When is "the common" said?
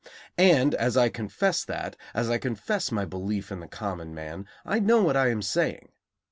3.59-4.15